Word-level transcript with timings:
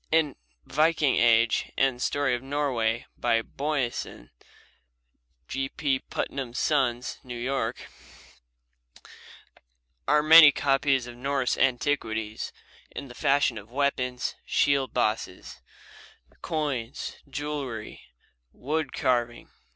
In 0.11 0.35
"Viking 0.65 1.17
Age" 1.17 1.71
and 1.77 2.01
"Story 2.01 2.33
of 2.33 2.41
Norway," 2.41 3.05
by 3.19 3.43
Boyesen 3.43 4.31
(G. 5.47 5.69
P. 5.69 5.99
Putnam's 5.99 6.57
Sons, 6.57 7.19
New 7.23 7.37
York), 7.37 7.87
are 10.07 10.23
many 10.23 10.51
copies 10.51 11.05
of 11.05 11.15
Norse 11.15 11.55
antiquities 11.55 12.51
in 12.89 13.09
the 13.09 13.13
fashion 13.13 13.59
of 13.59 13.69
weapons, 13.69 14.33
shield 14.43 14.91
bosses, 14.91 15.61
coins, 16.41 17.17
jewelry, 17.29 18.01
wood 18.51 18.93
carving. 18.93 19.51